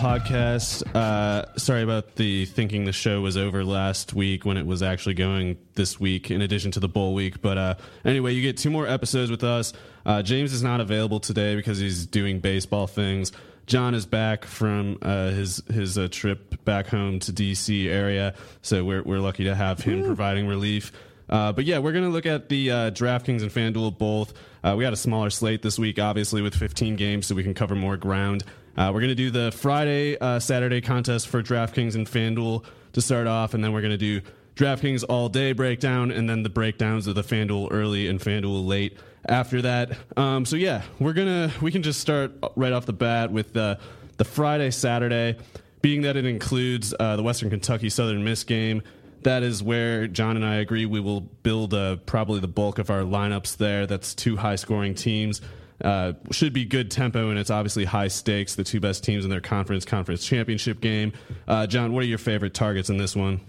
[0.00, 0.82] Podcast.
[0.96, 5.12] Uh, sorry about the thinking the show was over last week when it was actually
[5.12, 7.42] going this week, in addition to the bowl week.
[7.42, 9.74] But uh, anyway, you get two more episodes with us.
[10.06, 13.30] Uh, James is not available today because he's doing baseball things.
[13.66, 18.82] John is back from uh, his his uh, trip back home to DC area, so
[18.82, 20.92] we're we're lucky to have him providing relief.
[21.28, 24.32] Uh, but yeah, we're going to look at the uh, DraftKings and FanDuel both.
[24.62, 27.54] Uh, we had a smaller slate this week, obviously, with 15 games, so we can
[27.54, 28.44] cover more ground.
[28.76, 33.00] Uh, we're going to do the Friday, uh, Saturday contest for DraftKings and FanDuel to
[33.00, 34.20] start off, and then we're going to do
[34.56, 38.96] DraftKings all day breakdown, and then the breakdowns of the FanDuel early and FanDuel late
[39.28, 39.96] after that.
[40.16, 43.78] Um, so yeah, we're gonna we can just start right off the bat with the
[44.16, 45.36] the Friday Saturday,
[45.82, 48.82] being that it includes uh, the Western Kentucky Southern Miss game.
[49.22, 52.90] That is where John and I agree we will build uh, probably the bulk of
[52.90, 53.86] our lineups there.
[53.86, 55.40] That's two high scoring teams.
[55.82, 58.54] Uh, should be good tempo, and it's obviously high stakes.
[58.54, 61.12] The two best teams in their conference conference championship game.
[61.48, 63.40] Uh, John, what are your favorite targets in this one?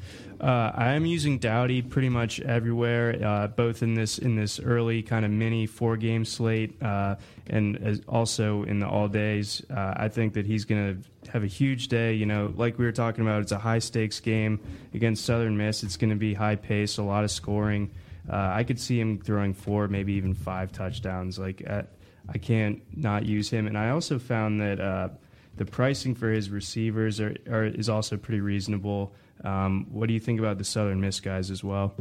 [0.41, 5.03] Uh, I am using Doughty pretty much everywhere, uh, both in this in this early
[5.03, 7.17] kind of mini four game slate, uh,
[7.47, 9.63] and also in the all days.
[9.69, 12.15] Uh, I think that he's going to have a huge day.
[12.15, 14.59] You know, like we were talking about, it's a high stakes game
[14.95, 15.83] against Southern Miss.
[15.83, 17.91] It's going to be high pace, a lot of scoring.
[18.27, 21.37] Uh, I could see him throwing four, maybe even five touchdowns.
[21.37, 21.83] Like uh,
[22.27, 24.79] I can't not use him, and I also found that
[25.57, 29.13] the pricing for his receivers are, are is also pretty reasonable.
[29.43, 31.95] Um, what do you think about the Southern Miss guys as well?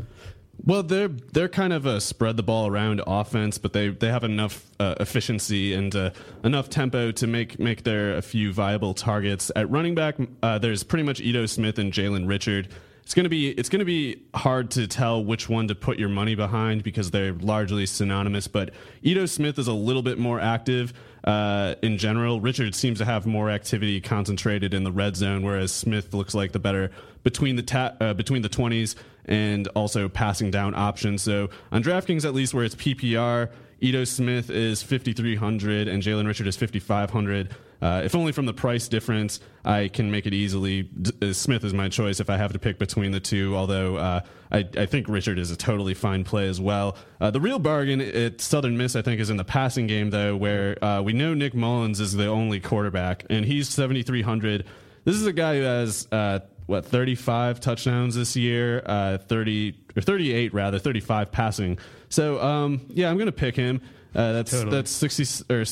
[0.65, 4.25] Well, they're they're kind of a spread the ball around offense, but they, they have
[4.25, 6.11] enough uh, efficiency and uh,
[6.45, 9.51] enough tempo to make make their a few viable targets.
[9.57, 12.69] At running back, uh, there's pretty much Ito Smith and Jalen Richard.
[13.03, 16.35] It's gonna be it's gonna be hard to tell which one to put your money
[16.35, 18.47] behind because they're largely synonymous.
[18.47, 20.93] But Ito Smith is a little bit more active
[21.25, 22.41] uh, in general.
[22.41, 26.53] Richard seems to have more activity concentrated in the red zone, whereas Smith looks like
[26.53, 26.91] the better
[27.23, 28.97] between the ta- uh, between the twenties
[29.27, 31.23] and also passing down options.
[31.23, 33.51] So on DraftKings, at least where it's PPR,
[33.83, 37.55] Ito Smith is 5,300 and Jalen Richard is 5,500.
[37.81, 40.83] Uh, if only from the price difference, I can make it easily.
[40.83, 43.97] D- uh, Smith is my choice if I have to pick between the two, although
[43.97, 44.21] uh,
[44.53, 46.99] I, I, think Richard is a totally fine play as well.
[47.23, 50.37] Uh, the real bargain at Southern Miss, I think, is in the passing game, though,
[50.37, 54.67] where uh, we know Nick Mullens is the only quarterback, and he's 7,300.
[55.05, 60.03] This is a guy who has uh, what 35 touchdowns this year, uh, 30 or
[60.03, 61.79] 38 rather, 35 passing.
[62.09, 63.81] So um, yeah, I'm gonna pick him.
[64.15, 64.77] Uh, that's totally.
[64.77, 65.65] that's 60 or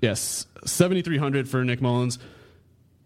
[0.00, 2.18] yes 7,300 for Nick Mullens.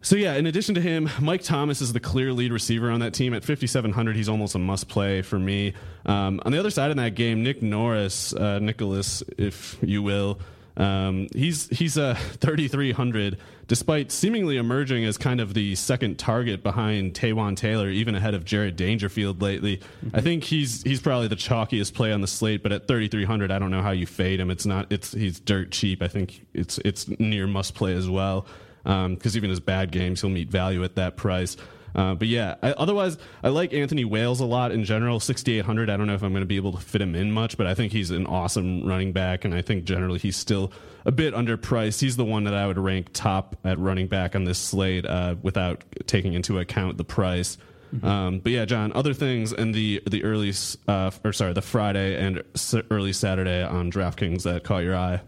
[0.03, 3.13] So yeah, in addition to him, Mike Thomas is the clear lead receiver on that
[3.13, 4.15] team at 5700.
[4.15, 5.75] He's almost a must play for me.
[6.05, 10.39] Um, on the other side of that game, Nick Norris, uh, Nicholas, if you will,
[10.77, 17.15] um, he's he's a 3300, despite seemingly emerging as kind of the second target behind
[17.15, 19.79] Taywan Taylor, even ahead of Jared Dangerfield lately.
[19.79, 20.17] Mm-hmm.
[20.17, 23.59] I think he's he's probably the chalkiest play on the slate, but at 3300, I
[23.59, 24.51] don't know how you fade him.
[24.51, 26.03] It's not it's he's dirt cheap.
[26.03, 28.47] I think it's it's near must play as well
[28.87, 31.57] because um, even his bad games, he'll meet value at that price.
[31.97, 35.19] Uh, but yeah, I, otherwise, I like Anthony Wales a lot in general.
[35.19, 35.89] 6,800.
[35.89, 37.67] I don't know if I'm going to be able to fit him in much, but
[37.67, 40.73] I think he's an awesome running back, and I think generally he's still
[41.07, 42.01] a bit underpriced.
[42.01, 45.37] He's the one that I would rank top at running back on this slate uh,
[45.43, 47.57] without taking into account the price.
[47.95, 48.07] Mm-hmm.
[48.07, 48.93] Um, but yeah, John.
[48.93, 50.53] Other things in the the early
[50.89, 52.43] uh, or sorry, the Friday and
[52.91, 55.21] early Saturday on DraftKings that caught your eye.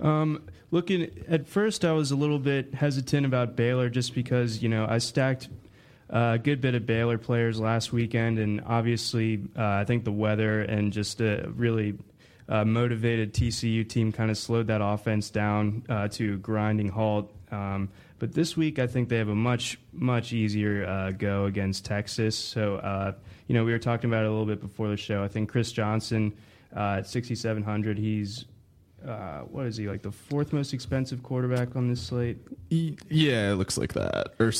[0.00, 4.68] Um, looking at first, I was a little bit hesitant about Baylor just because you
[4.68, 5.48] know I stacked
[6.12, 10.60] a good bit of Baylor players last weekend, and obviously, uh, I think the weather
[10.60, 11.98] and just a really
[12.48, 17.32] uh, motivated TCU team kind of slowed that offense down uh, to a grinding halt.
[17.50, 17.88] Um,
[18.18, 22.36] but this week, I think they have a much much easier uh, go against Texas.
[22.36, 23.12] So, uh,
[23.48, 25.24] you know, we were talking about it a little bit before the show.
[25.24, 26.34] I think Chris Johnson
[26.76, 28.44] uh, at 6,700, he's
[29.50, 32.38] what is he like the fourth most expensive quarterback on this slate?
[32.68, 34.34] Yeah, it looks like that.
[34.38, 34.52] Or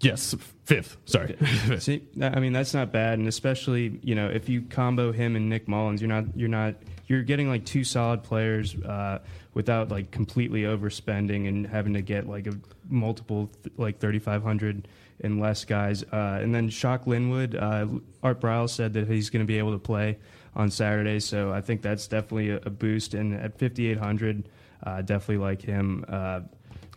[0.00, 0.34] Yes,
[0.64, 0.96] fifth.
[1.06, 1.36] Sorry.
[1.78, 5.48] See, I mean that's not bad, and especially you know if you combo him and
[5.48, 6.74] Nick Mullens, you're not you're not
[7.08, 9.18] you're getting like two solid players uh,
[9.54, 12.52] without like completely overspending and having to get like a
[12.88, 14.86] multiple th- like 3,500
[15.20, 16.04] and less guys.
[16.04, 17.86] Uh, and then Shock Linwood, uh,
[18.22, 20.18] Art Briles said that he's going to be able to play
[20.54, 23.14] on Saturday, so I think that's definitely a, a boost.
[23.14, 24.48] And at 5,800,
[24.84, 26.04] uh, definitely like him.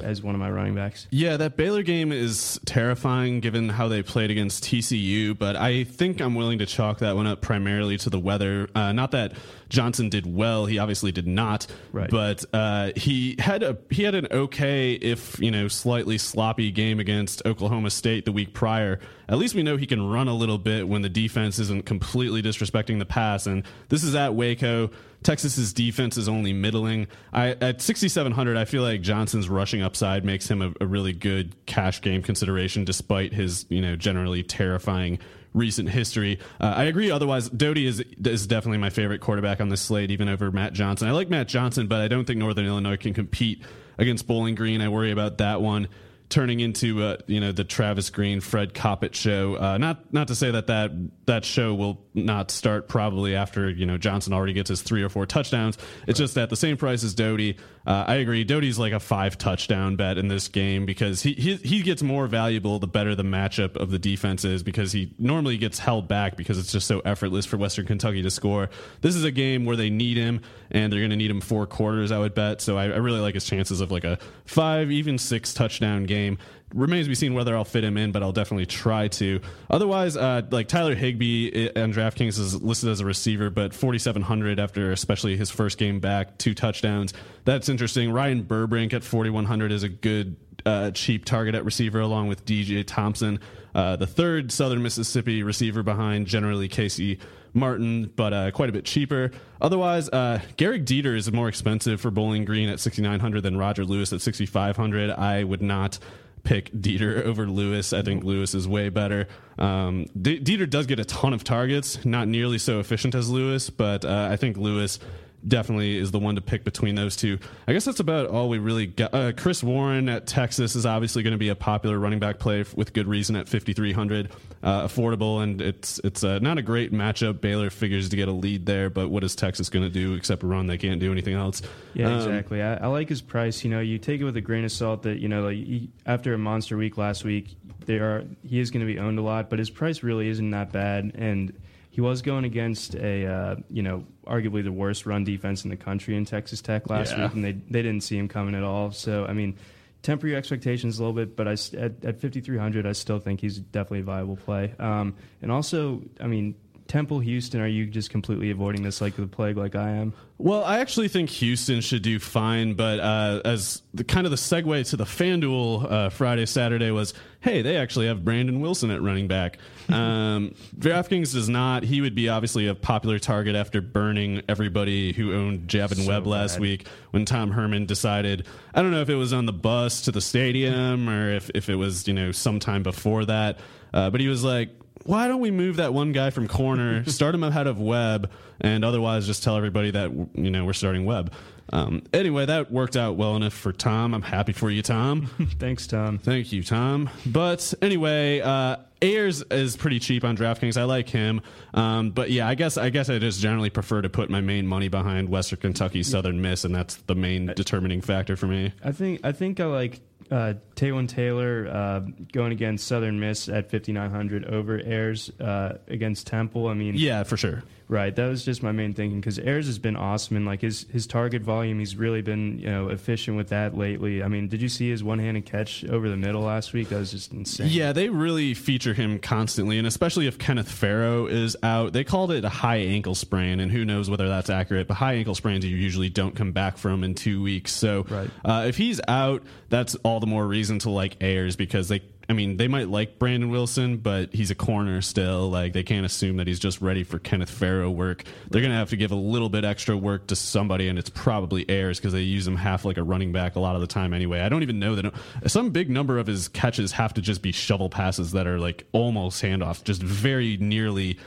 [0.01, 1.07] As one of my running backs.
[1.09, 6.19] Yeah, that Baylor game is terrifying given how they played against TCU, but I think
[6.19, 8.69] I'm willing to chalk that one up primarily to the weather.
[8.75, 9.33] Uh, not that
[9.71, 11.65] Johnson did well; he obviously did not.
[11.91, 12.09] Right.
[12.09, 16.99] But uh, he had a he had an okay, if you know, slightly sloppy game
[16.99, 18.99] against Oklahoma State the week prior.
[19.29, 22.41] At least we know he can run a little bit when the defense isn't completely
[22.41, 23.47] disrespecting the pass.
[23.47, 24.91] And this is at Waco.
[25.23, 27.07] Texas's defense is only middling.
[27.31, 31.55] I, at 6,700, I feel like Johnson's rushing upside makes him a, a really good
[31.65, 35.19] cash game consideration, despite his you know generally terrifying
[35.53, 36.39] recent history.
[36.59, 37.11] Uh, I agree.
[37.11, 41.07] Otherwise, Doughty is is definitely my favorite quarterback on this slate, even over Matt Johnson.
[41.07, 43.63] I like Matt Johnson, but I don't think Northern Illinois can compete
[43.97, 44.81] against Bowling Green.
[44.81, 45.87] I worry about that one
[46.31, 49.55] turning into uh, you know the Travis Greene Fred Coppet show.
[49.55, 50.91] Uh, not not to say that that
[51.31, 55.07] that show will not start probably after you know Johnson already gets his three or
[55.07, 55.77] four touchdowns.
[56.05, 56.25] It's right.
[56.25, 57.57] just at the same price as Doughty.
[57.87, 58.43] Uh, I agree.
[58.43, 62.27] Doughty's like a five touchdown bet in this game because he, he he gets more
[62.27, 66.35] valuable the better the matchup of the defense is because he normally gets held back
[66.35, 68.69] because it's just so effortless for Western Kentucky to score.
[68.99, 71.65] This is a game where they need him and they're going to need him four
[71.65, 72.11] quarters.
[72.11, 72.59] I would bet.
[72.59, 76.37] So I, I really like his chances of like a five even six touchdown game
[76.73, 79.41] remains to be seen whether I'll fit him in, but I'll definitely try to.
[79.69, 84.91] Otherwise, uh, like Tyler Higbee on DraftKings is listed as a receiver, but 4,700 after
[84.91, 87.13] especially his first game back, two touchdowns.
[87.45, 88.11] That's interesting.
[88.11, 90.35] Ryan Burbrink at 4,100 is a good
[90.65, 93.39] uh, cheap target at receiver, along with DJ Thompson,
[93.73, 97.19] uh, the third Southern Mississippi receiver behind generally Casey
[97.53, 99.31] Martin, but uh, quite a bit cheaper.
[99.59, 104.13] Otherwise, uh, Gehrig Dieter is more expensive for Bowling Green at 6,900 than Roger Lewis
[104.13, 105.11] at 6,500.
[105.11, 105.99] I would not
[106.43, 107.93] pick Dieter over Lewis.
[107.93, 109.27] I think Lewis is way better.
[109.59, 113.69] Um, D- Dieter does get a ton of targets, not nearly so efficient as Lewis,
[113.69, 114.99] but uh, I think Lewis
[115.47, 117.39] definitely is the one to pick between those two.
[117.67, 119.13] I guess that's about all we really got.
[119.13, 122.61] Uh, Chris Warren at Texas is obviously going to be a popular running back play
[122.61, 124.29] f- with good reason at 5300,
[124.63, 127.41] uh, affordable, and it's it's uh, not a great matchup.
[127.41, 130.43] Baylor figures to get a lead there, but what is Texas going to do except
[130.43, 130.67] run?
[130.67, 131.61] They can't do anything else.
[131.93, 132.61] Yeah, Um, exactly.
[132.61, 133.63] I, I like his price.
[133.63, 135.89] You know, you take it with a grain of salt that you know, like he,
[136.05, 137.55] after a monster week last week,
[137.85, 140.51] they are he is going to be owned a lot, but his price really isn't
[140.51, 141.51] that bad, and
[141.89, 145.75] he was going against a uh, you know arguably the worst run defense in the
[145.77, 147.23] country in Texas Tech last Yeah.
[147.25, 148.91] week, and they they didn't see him coming at all.
[148.91, 149.55] So I mean.
[150.03, 153.59] Temper your expectations a little bit, but I, at, at 5,300, I still think he's
[153.59, 154.73] definitely a viable play.
[154.79, 155.13] Um,
[155.43, 156.55] and also, I mean,
[156.91, 160.13] Temple, Houston, are you just completely avoiding this like the plague, like I am?
[160.37, 164.35] Well, I actually think Houston should do fine, but uh, as the kind of the
[164.35, 169.01] segue to the FanDuel uh, Friday Saturday was, hey, they actually have Brandon Wilson at
[169.01, 169.57] running back.
[169.91, 171.83] Um, DraftKings does not.
[171.83, 176.53] He would be obviously a popular target after burning everybody who owned Javin Webb last
[176.53, 176.61] bad.
[176.61, 178.47] week when Tom Herman decided.
[178.73, 181.67] I don't know if it was on the bus to the stadium or if if
[181.67, 183.59] it was you know sometime before that,
[183.93, 184.69] uh, but he was like
[185.05, 188.29] why don't we move that one guy from corner, start him ahead of Webb,
[188.59, 191.31] and otherwise just tell everybody that you know we're starting Webb.
[191.73, 194.13] Um, anyway, that worked out well enough for Tom.
[194.13, 195.27] I'm happy for you, Tom.
[195.59, 196.17] Thanks, Tom.
[196.17, 197.09] Thank you, Tom.
[197.25, 200.77] But anyway, uh, Ayers is pretty cheap on DraftKings.
[200.77, 201.41] I like him.
[201.73, 204.67] Um, but yeah, I guess I guess I just generally prefer to put my main
[204.67, 208.73] money behind Western Kentucky Southern Miss, and that's the main determining factor for me.
[208.83, 211.99] I think I think I like uh, Taywan Taylor uh,
[212.31, 216.67] going against Southern Miss at 5900 over Ayers uh, against Temple.
[216.67, 217.63] I mean, Yeah, for sure.
[217.87, 218.15] right.
[218.15, 221.07] That was just my main thinking because Ayers has been awesome and like his his
[221.07, 224.21] target volume, he's really been you know efficient with that lately.
[224.23, 226.89] I mean, did you see his one handed catch over the middle last week?
[226.89, 227.67] That was just insane.
[227.69, 231.93] Yeah, they really feature him constantly, and especially if Kenneth Farrow is out.
[231.93, 234.87] They called it a high ankle sprain, and who knows whether that's accurate.
[234.87, 237.71] But high ankle sprains you usually don't come back from in two weeks.
[237.71, 238.29] So Right.
[238.43, 242.01] uh, if he's out, that's all the more reason to like Ayers because they.
[242.31, 245.49] I mean, they might like Brandon Wilson, but he's a corner still.
[245.49, 248.23] Like they can't assume that he's just ready for Kenneth Farrow work.
[248.49, 251.69] They're gonna have to give a little bit extra work to somebody, and it's probably
[251.69, 254.13] Ayers because they use him half like a running back a lot of the time
[254.13, 254.39] anyway.
[254.39, 255.13] I don't even know that
[255.47, 258.85] some big number of his catches have to just be shovel passes that are like
[258.93, 261.19] almost handoff, just very nearly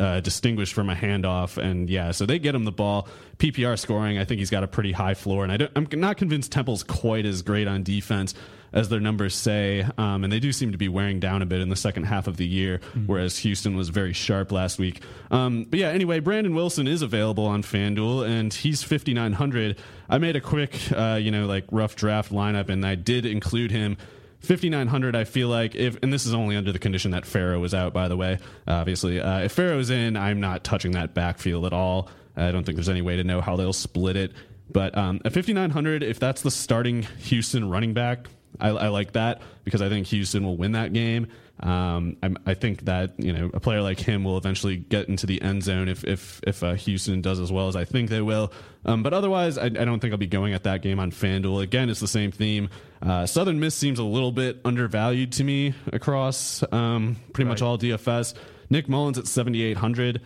[0.00, 1.58] uh, distinguished from a handoff.
[1.58, 3.06] And yeah, so they get him the ball.
[3.38, 6.16] PPR scoring, I think he's got a pretty high floor, and I don't, I'm not
[6.16, 8.34] convinced Temple's quite as great on defense
[8.72, 9.84] as their numbers say.
[9.98, 12.26] Um, and they do seem to be wearing down a bit in the second half
[12.26, 15.02] of the year, whereas Houston was very sharp last week.
[15.30, 19.76] Um, but yeah, anyway, Brandon Wilson is available on FanDuel, and he's 5,900.
[20.08, 23.70] I made a quick, uh, you know, like rough draft lineup, and I did include
[23.70, 23.96] him.
[24.40, 27.74] 5900 i feel like if and this is only under the condition that Farrow is
[27.74, 29.20] out by the way obviously.
[29.20, 32.08] Uh, if Farrow's in i'm not touching that backfield at all.
[32.36, 34.32] I don't think there's any way to know how they'll split it.
[34.72, 38.28] But um, at 5900 if that's the starting houston running back
[38.58, 41.26] I, I like that because i think houston will win that game
[41.62, 45.26] um, I'm, I think that you know a player like him will eventually get into
[45.26, 48.22] the end zone if if if uh, Houston does as well as I think they
[48.22, 48.52] will.
[48.84, 51.62] Um, but otherwise, I, I don't think I'll be going at that game on FanDuel.
[51.62, 52.70] Again, it's the same theme.
[53.02, 57.76] Uh, Southern Miss seems a little bit undervalued to me across um, pretty much all
[57.76, 58.34] DFS.
[58.70, 60.22] Nick Mullens at 7,800.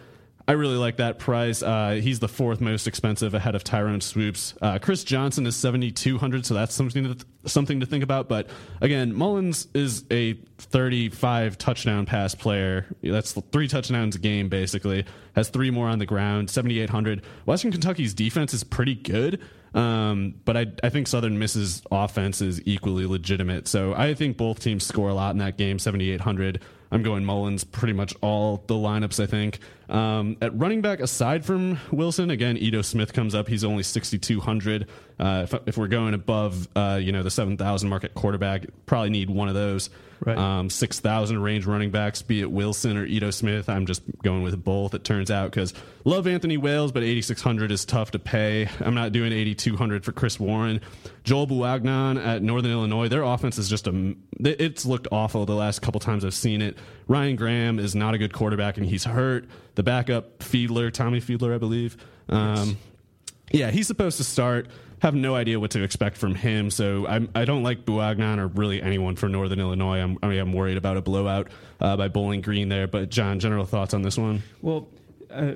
[0.47, 1.63] I really like that price.
[1.63, 4.55] Uh, he's the fourth most expensive ahead of Tyrone Swoopes.
[4.61, 8.29] Uh, Chris Johnson is 7,200, so that's something to th- something to think about.
[8.29, 8.49] But
[8.81, 12.87] again, Mullens is a 35 touchdown pass player.
[13.03, 15.05] That's three touchdowns a game, basically.
[15.35, 17.23] Has three more on the ground, 7,800.
[17.47, 19.41] Western Kentucky's defense is pretty good.
[19.75, 23.67] Um, but I, I think Southern Miss's offense is equally legitimate.
[23.67, 26.63] So I think both teams score a lot in that game, 7,800.
[26.93, 29.59] I'm going Mullens pretty much all the lineups, I think.
[29.89, 33.49] Um, at running back, aside from Wilson, again, Ito Smith comes up.
[33.49, 34.89] He's only 6,200.
[35.19, 39.11] Uh, if, if we're going above, uh, you know, the 7,000 mark at quarterback, probably
[39.11, 39.91] need one of those.
[40.25, 40.39] Right.
[40.39, 43.69] Um, 6,000 range running backs, be it Wilson or Ito Smith.
[43.69, 45.75] I'm just going with both, it turns out, because
[46.05, 48.69] love Anthony Wales, but 8,600 is tough to pay.
[48.81, 50.81] I'm not doing 8,200 for Chris Warren.
[51.25, 54.15] Joel Bouagnon at Northern Illinois, their offense is just a.
[54.41, 56.79] It's looked awful the last couple times I've seen it.
[57.07, 59.47] Ryan Graham is not a good quarterback, and he's hurt.
[59.75, 61.97] The backup, Fiedler, Tommy Fiedler, I believe.
[62.29, 62.79] Um,
[63.53, 64.69] yeah, he's supposed to start.
[65.01, 68.47] Have no idea what to expect from him, so I'm, I don't like Bouagnon or
[68.47, 69.99] really anyone from Northern Illinois.
[69.99, 71.49] I'm, I mean, I'm worried about a blowout
[71.81, 72.87] uh, by Bowling Green there.
[72.87, 74.43] But John, general thoughts on this one?
[74.63, 74.89] Well,
[75.31, 75.55] Uh,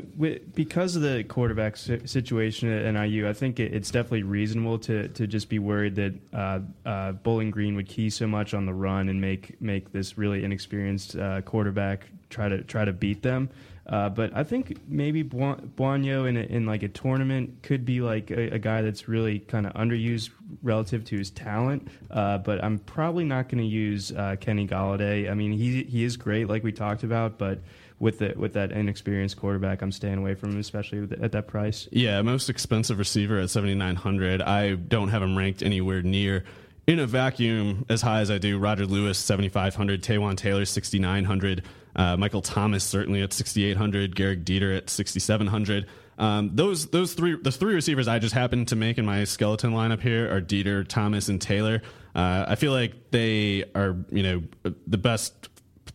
[0.54, 5.26] because of the quarterback situation at NIU, I think it, it's definitely reasonable to, to
[5.26, 9.08] just be worried that uh, uh, Bowling Green would key so much on the run
[9.08, 13.50] and make make this really inexperienced uh, quarterback try to try to beat them.
[13.86, 18.02] Uh, but I think maybe Bu- Bouagnon in, a, in like a tournament could be
[18.02, 20.28] like a, a guy that's really kind of underused
[20.62, 21.88] relative to his talent.
[22.10, 25.30] But I'm probably not going to use Kenny Golladay.
[25.30, 27.60] I mean, he he is great, like we talked about, but
[27.98, 31.88] with the with that inexperienced quarterback, I'm staying away from him, especially at that price.
[31.90, 34.42] Yeah, most expensive receiver at 7,900.
[34.42, 36.44] I don't have him ranked anywhere near
[36.86, 38.58] in a vacuum as high as I do.
[38.58, 40.02] Roger Lewis, 7,500.
[40.02, 41.62] Taywan Taylor, 6,900.
[41.94, 44.14] Uh, Michael Thomas, certainly at 6,800.
[44.14, 45.86] Gehrig Dieter at 6,700.
[46.18, 49.70] Um, those those three the three receivers I just happened to make in my skeleton
[49.70, 51.80] lineup here are Dieter, Thomas, and Taylor.
[52.14, 55.48] Uh, I feel like they are you know the best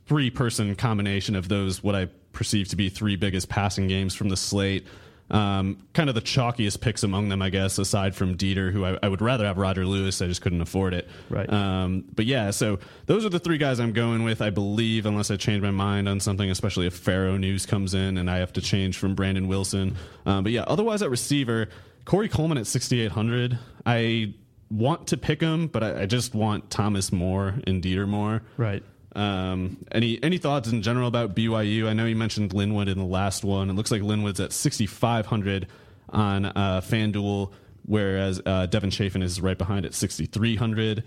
[0.07, 4.29] three person combination of those what I perceive to be three biggest passing games from
[4.29, 4.85] the slate.
[5.31, 8.99] Um, kind of the chalkiest picks among them, I guess, aside from Dieter, who I,
[9.01, 10.21] I would rather have Roger Lewis.
[10.21, 11.07] I just couldn't afford it.
[11.29, 11.51] Right.
[11.51, 15.31] Um, but yeah, so those are the three guys I'm going with, I believe, unless
[15.31, 18.53] I change my mind on something, especially if Farrow news comes in and I have
[18.53, 19.95] to change from Brandon Wilson.
[20.25, 21.69] Um, but yeah, otherwise at receiver,
[22.05, 23.57] Corey Coleman at 6,800.
[23.85, 24.33] I
[24.69, 28.43] want to pick him, but I, I just want Thomas Moore and Dieter more.
[28.57, 28.83] Right.
[29.15, 31.87] Um, any any thoughts in general about BYU?
[31.87, 33.69] I know you mentioned Linwood in the last one.
[33.69, 35.67] It looks like Linwood's at 6,500
[36.09, 37.51] on uh, FanDuel,
[37.85, 41.03] whereas uh, Devin Chafin is right behind at 6,300.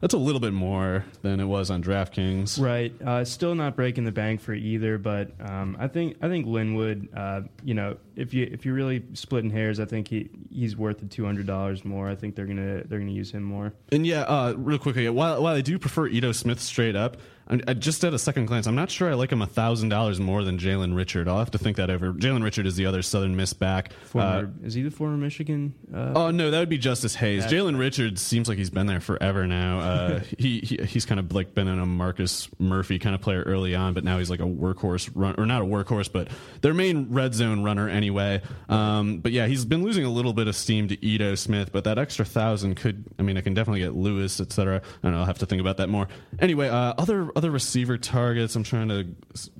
[0.00, 2.60] That's a little bit more than it was on DraftKings.
[2.60, 2.94] Right.
[3.02, 7.08] Uh, still not breaking the bank for either, but um, I think I think Linwood.
[7.16, 11.00] Uh, you know, if you if you're really splitting hairs, I think he he's worth
[11.00, 12.08] the two hundred dollars more.
[12.08, 13.72] I think they're gonna they're gonna use him more.
[13.90, 17.16] And yeah, uh, real quickly, while while I do prefer Ito Smith straight up,
[17.48, 19.88] I, I just at a second glance, I'm not sure I like him a thousand
[19.88, 21.28] dollars more than Jalen Richard.
[21.28, 22.12] I'll have to think that over.
[22.12, 23.92] Jalen Richard is the other Southern Miss back.
[24.04, 25.74] Former, is he the former Michigan?
[25.92, 27.46] Uh, Oh no, that would be Justice Hayes.
[27.46, 29.80] Jalen Richard seems like he's been there forever now.
[29.80, 33.42] Uh, he, he he's kind of like been in a Marcus Murphy kind of player
[33.42, 36.28] early on, but now he's like a workhorse run or not a workhorse, but
[36.60, 38.42] their main red zone runner anyway.
[38.68, 41.84] Um, but yeah, he's been losing a little bit of steam to Ito Smith, but
[41.84, 43.04] that extra thousand could.
[43.18, 44.76] I mean, I can definitely get Lewis, etc.
[44.76, 45.20] I don't know.
[45.20, 46.08] I'll have to think about that more.
[46.40, 48.56] Anyway, uh, other other receiver targets.
[48.56, 49.06] I'm trying to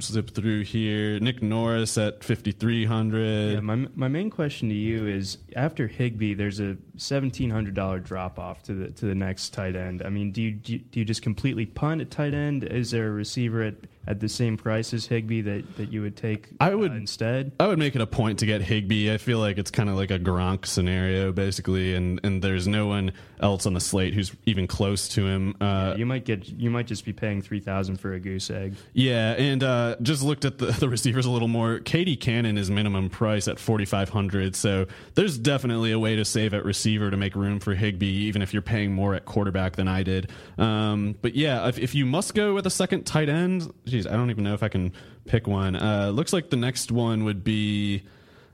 [0.03, 1.21] zip through here.
[1.21, 3.53] Nick Norris at 5300.
[3.53, 8.01] Yeah, my my main question to you is after Higbee, there's a seventeen hundred dollar
[8.01, 10.03] drop off to the to the next tight end.
[10.03, 12.65] I mean, do you do you, do you just completely punt at tight end?
[12.65, 13.77] Is there a receiver at,
[14.09, 16.49] at the same price as Higbee that, that you would take?
[16.61, 17.53] I would- uh, instead.
[17.61, 19.13] I would make it a point to get Higbee.
[19.13, 22.87] I feel like it's kind of like a Gronk scenario, basically, and, and there's no
[22.89, 25.55] one else on the slate who's even close to him.
[25.61, 28.75] Uh, You might get you might just be paying three thousand for a goose egg.
[28.95, 31.79] yeah, and uh, just looked at the, the receivers a little more.
[31.79, 36.65] KD Cannon is minimum price at 4500 so there's definitely a way to save at
[36.65, 40.03] receiver to make room for Higbee, even if you're paying more at quarterback than I
[40.03, 40.31] did.
[40.57, 44.17] Um, but yeah, if, if you must go with a second tight end, geez, I
[44.17, 44.93] don't even know if I can
[45.27, 45.77] pick one.
[45.77, 48.05] Uh, looks like the next one would be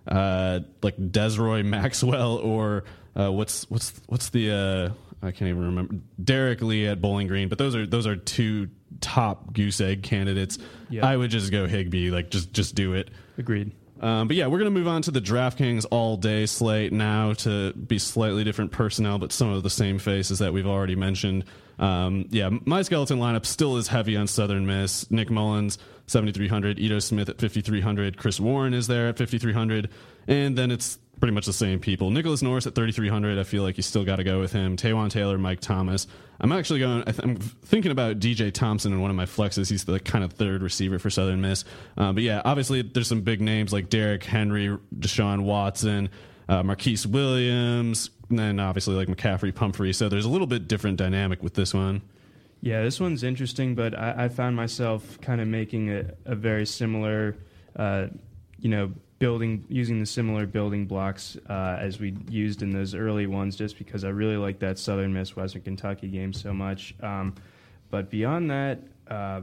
[0.09, 2.85] uh, like Desroy Maxwell or
[3.17, 7.49] uh, what's what's what's the uh, I can't even remember Derek Lee at Bowling Green,
[7.49, 8.69] but those are those are two
[9.01, 10.59] top goose egg candidates.
[10.89, 11.07] Yeah.
[11.07, 13.11] I would just go Higbee, like just just do it.
[13.39, 13.73] Agreed.
[14.05, 17.33] Um, but yeah, we're going to move on to the DraftKings all day slate now
[17.33, 21.47] to be slightly different personnel, but some of the same faces that we've already mentioned.
[21.79, 25.11] Um, yeah, my skeleton lineup still is heavy on Southern Miss.
[25.11, 26.79] Nick Mullens, 7,300.
[26.79, 28.19] Ito Smith at 5,300.
[28.19, 29.89] Chris Warren is there at 5,300.
[30.29, 32.11] And then it's pretty much the same people.
[32.11, 33.39] Nicholas Norris at 3,300.
[33.39, 34.77] I feel like you still got to go with him.
[34.77, 36.07] Taywan Taylor, Mike Thomas.
[36.41, 39.71] I'm actually going, I I'm thinking about DJ Thompson in one of my flexes.
[39.71, 41.65] He's the kind of third receiver for Southern Miss.
[41.97, 46.09] Uh, but yeah, obviously there's some big names like Derrick Henry, Deshaun Watson,
[46.49, 49.93] uh, Marquise Williams, and then obviously like McCaffrey, Pumphrey.
[49.93, 52.03] So there's a little bit different dynamic with this one.
[52.61, 56.65] Yeah, this one's interesting, but I, I found myself kind of making a, a very
[56.65, 57.37] similar,
[57.77, 58.07] uh,
[58.59, 63.27] you know, building using the similar building blocks uh, as we used in those early
[63.27, 66.95] ones, just because I really like that Southern Miss Western Kentucky game so much.
[67.03, 67.35] Um,
[67.91, 69.43] but beyond that, uh,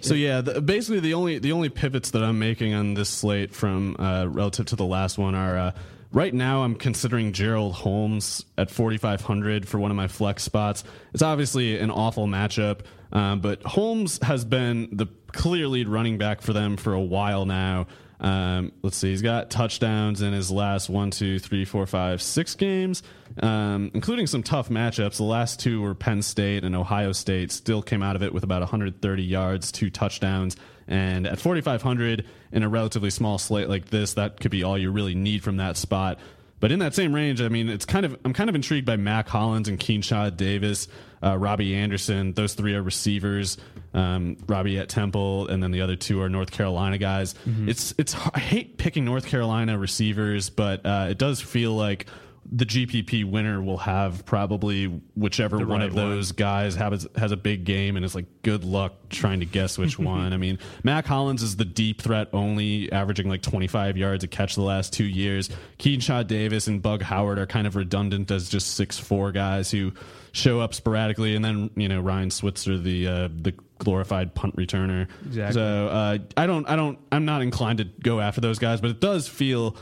[0.00, 3.54] So yeah, the, basically the only the only pivots that I'm making on this slate
[3.54, 5.72] from uh, relative to the last one are uh,
[6.12, 10.84] right now I'm considering Gerald Holmes at 4500 for one of my flex spots.
[11.12, 12.80] It's obviously an awful matchup,
[13.12, 17.46] um, but Holmes has been the clear lead running back for them for a while
[17.46, 17.86] now.
[18.20, 22.54] Um, let's see, he's got touchdowns in his last one, two, three, four, five, six
[22.54, 23.02] games,
[23.42, 25.16] um, including some tough matchups.
[25.16, 27.50] The last two were Penn State and Ohio State.
[27.50, 30.56] Still came out of it with about 130 yards, two touchdowns.
[30.88, 34.90] And at 4,500 in a relatively small slate like this, that could be all you
[34.90, 36.18] really need from that spot.
[36.60, 38.96] But in that same range, I mean, it's kind of I'm kind of intrigued by
[38.96, 40.86] Mack Hollins and Quinshad Davis,
[41.20, 42.34] uh, Robby Anderson.
[42.34, 43.58] Those three are receivers.
[43.94, 47.34] Um, Robby at Temple, and then the other two are North Carolina guys.
[47.68, 52.06] It's it's I hate picking North Carolina receivers, but uh, it does feel like
[52.50, 57.36] the GPP winner will have probably whichever one right of those guys has has a
[57.36, 60.32] big game, and it's like good luck trying to guess which one.
[60.32, 64.54] I mean, Mack Hollins is the deep threat only, averaging like 25 yards a catch
[64.54, 65.50] the last two years.
[65.78, 69.92] Quinshad Davis and Bug Howard are kind of redundant as just six four guys who
[70.32, 75.08] show up sporadically, and then you know Ryan Switzer, the uh, the glorified punt returner.
[75.26, 75.54] Exactly.
[75.54, 78.90] So uh, I don't, I don't, I'm not inclined to go after those guys, but
[78.90, 79.76] it does feel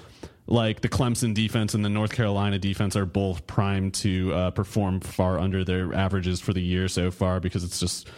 [0.50, 5.00] like the Clemson defense and the North Carolina defense are both primed to uh, perform
[5.00, 8.08] far under their averages for the year so far because it's just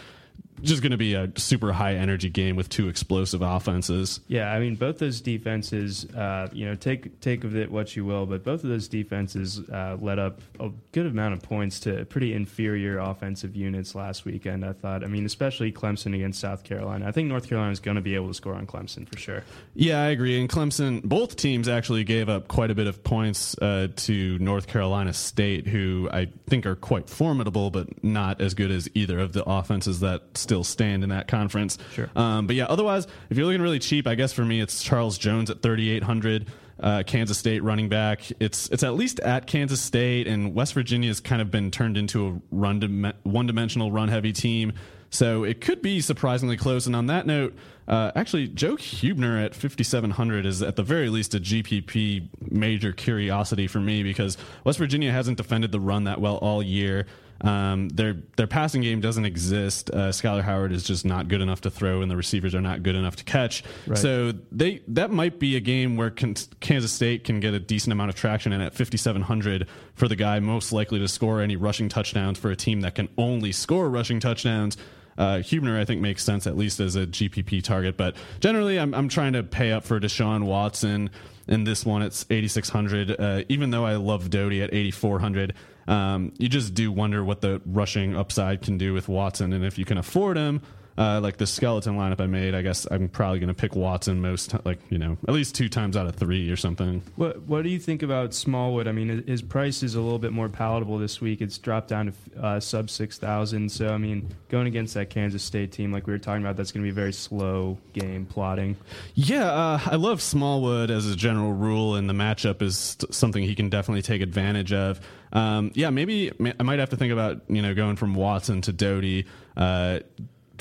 [0.63, 4.21] just going to be a super high energy game with two explosive offenses.
[4.29, 6.05] Yeah, I mean both those defenses.
[6.07, 9.61] Uh, you know, take take of it what you will, but both of those defenses
[9.71, 14.65] uh, led up a good amount of points to pretty inferior offensive units last weekend.
[14.65, 15.05] I thought.
[15.05, 17.07] I mean, especially Clemson against South Carolina.
[17.07, 19.45] I think North Carolina is going to be able to score on Clemson for sure.
[19.75, 20.39] Yeah, I agree.
[20.41, 24.67] And Clemson, both teams actually gave up quite a bit of points uh, to North
[24.67, 29.33] Carolina State, who I think are quite formidable, but not as good as either of
[29.33, 31.79] the offenses that still stand in that conference.
[31.95, 32.11] Sure.
[32.15, 35.17] Um, but yeah, otherwise, if you're looking really cheap, I guess for me it's Charles
[35.17, 36.47] Jones at 3,800.
[36.79, 38.23] Uh, Kansas State running back.
[38.41, 41.97] It's it's at least at Kansas State, and West Virginia has kind of been turned
[41.97, 44.73] into a run dim- one dimensional run heavy team.
[45.09, 46.87] So it could be surprisingly close.
[46.87, 47.55] And on that note,
[47.87, 53.69] uh, actually, Joe Hubener at 5,700 is at the very least a GPP major curiosity
[53.69, 57.07] for me because West Virginia hasn't defended the run that well all year.
[57.43, 59.91] Um, their their passing game doesn't exist.
[59.91, 62.83] Uh, Skyler Howard is just not good enough to throw, and the receivers are not
[62.83, 63.65] good enough to catch.
[63.97, 67.93] So they that might be a game where Kan- Kansas State can get a decent
[67.93, 68.53] amount of traction.
[68.53, 72.57] And at 5,700 for the guy most likely to score any rushing touchdowns for a
[72.57, 74.77] team that can only score rushing touchdowns.
[75.19, 78.95] Uh, Hubener, I think, makes sense at least as a GPP target, but generally, I'm,
[78.95, 81.11] I'm trying to pay up for Deshaun Watson.
[81.49, 83.21] In this one, it's 8,600.
[83.21, 85.55] Uh, even though I love Doughty at 8,400,
[85.87, 89.79] um, you just do wonder what the rushing upside can do with Watson, and if
[89.79, 90.63] you can afford him.
[90.99, 94.21] Uh, like the skeleton lineup I made, I guess I'm probably going to pick Watson
[94.21, 97.03] most, like you know, at least two times out of three or something.
[97.17, 98.87] What What do you think about Smallwood?
[98.87, 101.41] I mean, his- price is a little bit more palatable this week.
[101.41, 103.71] It's dropped down to uh, sub six thousand.
[103.71, 106.73] So I mean, going against that Kansas State team, like we were talking about, that's
[106.73, 108.77] going to be a very slow game plotting.
[109.15, 113.55] Yeah, uh, I love Smallwood as a general rule, and the matchup is something he
[113.55, 115.01] can definitely take advantage of.
[115.33, 118.73] Um, yeah, maybe I might have to think about you know going from Watson to
[118.73, 119.27] Doughty,
[119.57, 120.01] uh,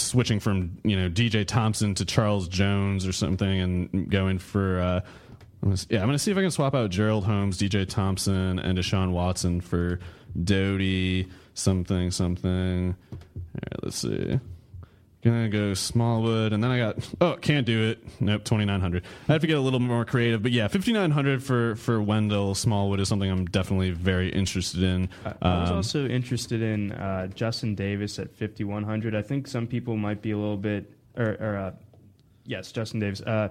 [0.07, 4.79] switching from you know DJ Thompson to Charles Jones or something, and going for.
[4.79, 5.01] Uh,
[5.63, 8.57] I'm gonna yeah, I'm to see if I can swap out Gerald Holmes, DJ Thompson,
[8.57, 9.99] and Deshaun Watson for
[10.43, 12.95] Doughty, something, something.
[13.11, 13.19] All
[13.53, 14.39] right, let's see.
[15.23, 18.03] Gonna go Smallwood, and then I got oh can't do it.
[18.19, 19.03] Nope, twenty nine hundred.
[19.29, 22.01] I have to get a little more creative, but yeah, fifty nine hundred for for
[22.01, 25.09] Wendell Smallwood is something I'm definitely very interested in.
[25.43, 29.13] I was Um, also interested in uh, Justin Davis at 5100.
[29.13, 31.71] I think some people might be a little bit, or, or uh,
[32.47, 33.21] yes, Justin Davis.
[33.21, 33.49] Uh,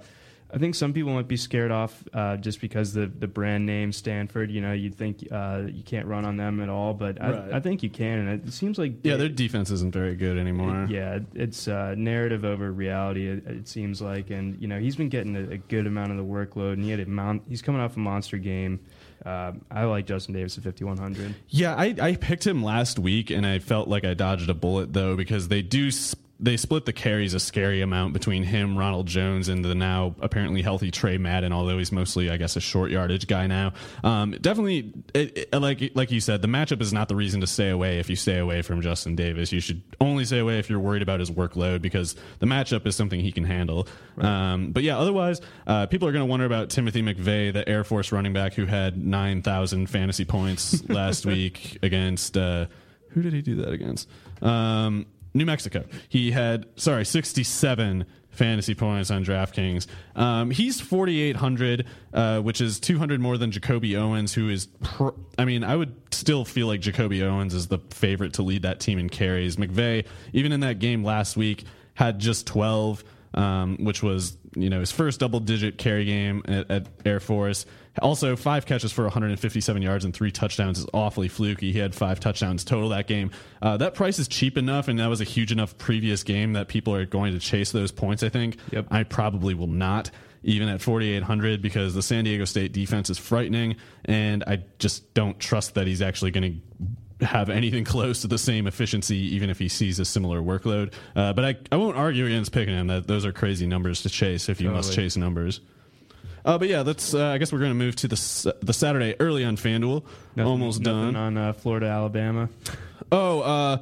[0.52, 3.92] I think some people might be scared off uh, just because the the brand name
[3.92, 4.50] Stanford.
[4.50, 7.52] You know, you'd think uh, you can't run on them at all, but I, Right.
[7.54, 8.18] I think you can.
[8.26, 10.86] And it seems like yeah, their defense isn't very good anymore.
[10.90, 13.28] yeah, it's uh, narrative over reality.
[13.28, 16.16] It, it seems like, and you know, he's been getting a, a good amount of
[16.16, 18.80] the workload, and he had a mon- he's coming off a monster game.
[19.24, 21.34] Uh, I like Justin Davis at 5100.
[21.48, 24.92] Yeah, I, I picked him last week, and I felt like I dodged a bullet
[24.94, 29.06] though because they do s- they split the carries a scary amount between him, Ronald
[29.06, 31.52] Jones, and the now apparently healthy Tre Madden.
[31.52, 33.72] Although he's mostly, I guess, a short yardage guy now.
[34.02, 37.46] Um, definitely, it, it- like like you said, the matchup is not the reason to
[37.46, 37.98] stay away.
[37.98, 41.02] If you stay away from Justin Davis, you should only stay away if you're worried
[41.02, 43.86] about his workload because the matchup is something he can handle.
[44.18, 47.84] Um, but yeah, otherwise, uh, people are going to wonder about Timothy McVay, the Air
[47.84, 52.36] Force running back who had nine thousand fantasy points last week against.
[52.36, 52.66] Uh,
[53.10, 54.08] who did he do that against?
[54.40, 55.84] Um, New Mexico.
[56.08, 59.86] He had sorry, sixty-seven fantasy points on DraftKings.
[60.16, 64.66] Um, he's forty-eight hundred, uh, which is two hundred more than Jacobi Owens, who is.
[64.82, 68.62] Pr- I mean, I would still feel like Jacobi Owens is the favorite to lead
[68.62, 69.56] that team in carries.
[69.56, 71.64] McVay, even in that game last week,
[71.94, 73.04] had just twelve.
[73.34, 77.66] um, which was you know his first double digit carry game at, at Air Force.
[78.00, 81.72] Also, five catches for 157 yards and three touchdowns is awfully fluky.
[81.72, 83.32] He had five touchdowns total that game.
[83.60, 86.68] Uh, that price is cheap enough, and that was a huge enough previous game that
[86.68, 88.22] people are going to chase those points.
[88.22, 88.56] I think.
[88.72, 88.86] Yep.
[88.90, 90.10] I probably will not
[90.42, 95.38] even at 4,800 because the San Diego State defense is frightening, and I just don't
[95.38, 96.62] trust that he's actually going
[97.20, 100.94] to have anything close to the same efficiency, even if he sees a similar workload.
[101.14, 102.86] Uh, but I, I won't argue against picking him.
[102.86, 105.60] That those are crazy numbers to chase if you must chase numbers.
[106.44, 107.14] Uh, but yeah, let's.
[107.14, 110.02] Uh, I guess we're going to move to the the Saturday early on FanDuel.
[110.36, 111.16] Nothing- Almost nothing done.
[111.16, 112.48] on uh, Florida, Alabama.
[113.12, 113.78] Oh, uh,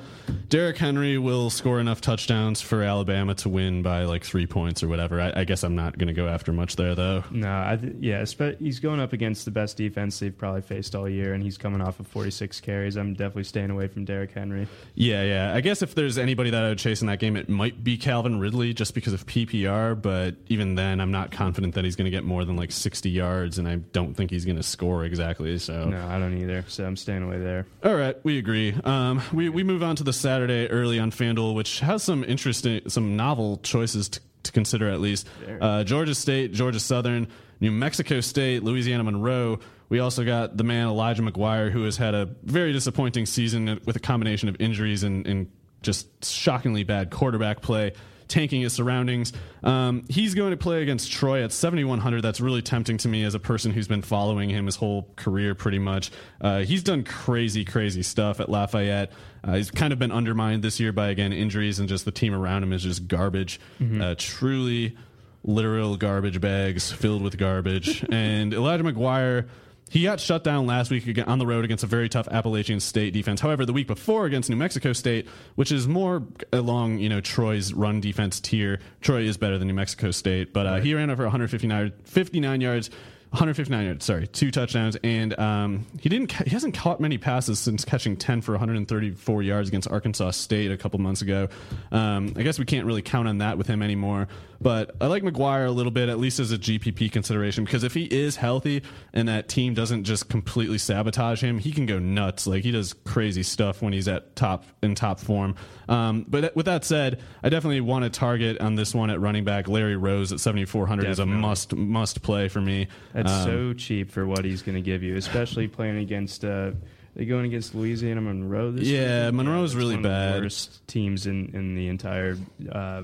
[0.48, 4.88] Derrick Henry will score enough touchdowns for Alabama to win by like three points or
[4.88, 5.20] whatever.
[5.20, 7.24] I, I guess I'm not going to go after much there though.
[7.30, 8.24] No, I th- yeah,
[8.58, 11.82] he's going up against the best defense they've probably faced all year, and he's coming
[11.82, 12.96] off of 46 carries.
[12.96, 14.66] I'm definitely staying away from Derrick Henry.
[14.94, 15.52] Yeah, yeah.
[15.54, 17.98] I guess if there's anybody that I would chase in that game, it might be
[17.98, 20.00] Calvin Ridley just because of PPR.
[20.00, 23.10] But even then, I'm not confident that he's going to get more than like 60
[23.10, 25.58] yards, and I don't think he's going to score exactly.
[25.58, 26.64] So, No, I don't either.
[26.68, 27.66] So I'm staying away there.
[27.84, 28.74] all right, we agree.
[28.84, 32.88] Um, we we move on to the Saturday early on FanDuel, which has some interesting,
[32.88, 35.28] some novel choices to, to consider at least.
[35.60, 37.28] Uh, Georgia State, Georgia Southern,
[37.60, 39.58] New Mexico State, Louisiana Monroe.
[39.88, 43.96] We also got the man Elijah McGuire, who has had a very disappointing season with
[43.96, 45.50] a combination of injuries and, and
[45.82, 47.92] just shockingly bad quarterback play
[48.28, 49.32] tanking his surroundings.
[49.62, 52.22] Um, he's going to play against Troy at 7,100.
[52.22, 55.54] That's really tempting to me as a person who's been following him his whole career,
[55.54, 56.10] pretty much.
[56.40, 59.12] Uh, he's done crazy, crazy stuff at Lafayette.
[59.42, 62.34] Uh, he's kind of been undermined this year by, again, injuries, and just the team
[62.34, 63.60] around him is just garbage.
[64.02, 64.96] Uh, truly
[65.44, 68.04] literal garbage bags filled with garbage.
[68.12, 69.48] and Elijah McGuire.
[69.90, 72.80] He got shut down last week again on the road against a very tough Appalachian
[72.80, 73.40] State defense.
[73.40, 76.22] However, the week before against New Mexico State, which is more
[76.52, 80.66] along you know Troy's run defense tier, Troy is better than New Mexico State, but
[80.66, 82.90] uh, he ran over 159 59 yards.
[83.30, 86.32] 159 yards, sorry, two touchdowns, and um, he didn't.
[86.32, 90.78] He hasn't caught many passes since catching 10 for 134 yards against Arkansas State a
[90.78, 91.48] couple months ago.
[91.92, 94.28] Um, I guess we can't really count on that with him anymore.
[94.60, 97.94] But I like McGuire a little bit, at least as a GPP consideration, because if
[97.94, 102.46] he is healthy and that team doesn't just completely sabotage him, he can go nuts.
[102.46, 105.54] Like he does crazy stuff when he's at top in top form.
[105.88, 109.44] Um, but with that said, I definitely want to target on this one at running
[109.44, 109.68] back.
[109.68, 112.88] Larry Rose at 7,400 is a must must play for me.
[113.14, 116.44] That's Um, so cheap for what he's going to give you, especially playing against.
[116.44, 116.72] Uh,
[117.16, 119.02] they going against Louisiana Monroe this year.
[119.02, 120.42] Yeah, Monroe is really one of the bad.
[120.42, 122.36] worst teams in in the entire
[122.70, 123.02] uh,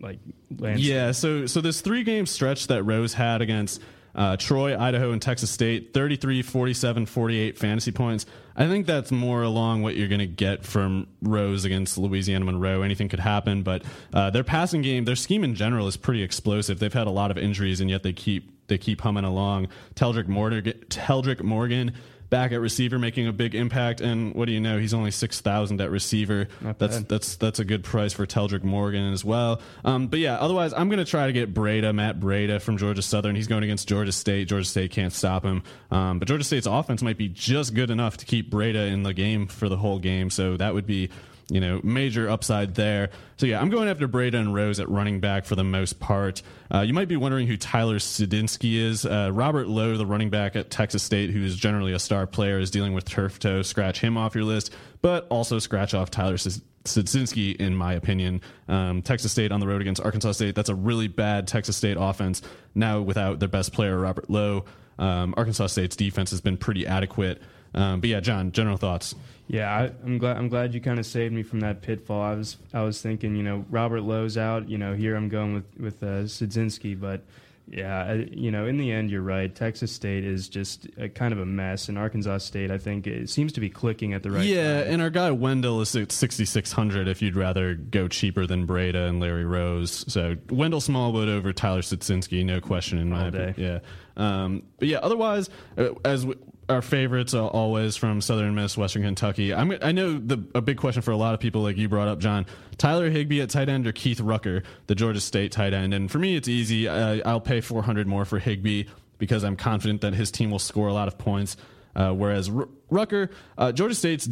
[0.00, 0.18] like
[0.56, 0.88] landscape.
[0.88, 3.82] Yeah, so so this three game stretch that Rose had against
[4.14, 8.26] uh, Troy, Idaho, and Texas State 33, 47, 48 fantasy points.
[8.56, 12.82] I think that's more along what you're going to get from Rose against Louisiana Monroe.
[12.82, 16.78] Anything could happen, but uh, their passing game, their scheme in general is pretty explosive.
[16.78, 19.68] They've had a lot of injuries, and yet they keep they keep humming along.
[19.96, 21.92] Teldrick Morgan, Teldrick Morgan
[22.30, 25.80] back at receiver making a big impact and what do you know he's only 6000
[25.80, 27.08] at receiver Not that's bad.
[27.08, 29.60] that's that's a good price for Teldrick Morgan as well.
[29.84, 33.02] Um, but yeah, otherwise, I'm going to try to get Breida, Matt Breida from Georgia
[33.02, 33.34] Southern.
[33.36, 34.48] He's going against Georgia State.
[34.48, 35.62] Georgia State can't stop him.
[35.90, 39.12] Um, but Georgia State's offense might be just good enough to keep Breida in the
[39.12, 40.30] game for the whole game.
[40.30, 41.10] So that would be
[41.50, 43.10] you know, major upside there.
[43.36, 46.42] So yeah, I'm going after Breida and Rose at running back for the most part.
[46.72, 49.04] Uh, you might be wondering who Tyler Sidinsky is.
[49.04, 52.58] Uh, Robert Lowe, the running back at Texas State, who is generally a star player,
[52.58, 53.62] is dealing with turf toe.
[53.62, 58.40] Scratch him off your list, but also scratch off Tyler Sidzinski, in my opinion.
[58.68, 60.54] Um, Texas State on the road against Arkansas State.
[60.54, 62.42] That's a really bad Texas State offense.
[62.74, 64.64] Now without their best player, Robert Lowe,
[64.98, 67.42] um, Arkansas State's defense has been pretty adequate.
[67.74, 69.14] Um, but yeah, John, general thoughts.
[69.52, 70.36] Yeah, I, I'm glad.
[70.36, 72.22] I'm glad you kind of saved me from that pitfall.
[72.22, 74.68] I was, I was thinking, you know, Robert Lowe's out.
[74.68, 77.24] You know, here I'm going with with uh, Sidzinski, but
[77.66, 79.52] yeah, I, you know, in the end, you're right.
[79.52, 83.28] Texas State is just a, kind of a mess, and Arkansas State, I think, it
[83.28, 84.44] seems to be clicking at the right.
[84.44, 84.92] yeah, time.
[84.94, 89.18] and our guy Wendell is at 6,600 if you'd rather go cheaper than Breida and
[89.20, 90.04] Larry Rose.
[90.12, 93.50] So Wendell Smallwood over Tyler Sitsinski, no question in my All day.
[93.50, 93.80] opinion.
[94.16, 94.42] Yeah.
[94.44, 99.02] Um, but yeah, otherwise, uh, as w- our favorites are always from Southern Miss, Western
[99.02, 99.52] Kentucky.
[99.52, 102.08] I'm, I know the a big question for a lot of people, like you brought
[102.08, 102.46] up, John,
[102.78, 105.92] Tyler Higbee at tight end or Keith Rucker, the Georgia State tight end.
[105.92, 106.88] And for me, it's easy.
[106.88, 108.84] I'll pay 400 more for Higbee
[109.18, 111.56] because I'm confident that his team will score a lot of points.
[111.94, 114.28] Uh, whereas R- Rucker, uh, Georgia State's